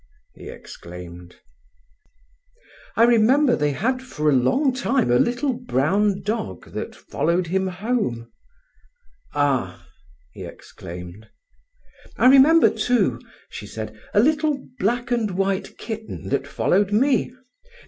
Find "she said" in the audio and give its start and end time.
13.51-13.95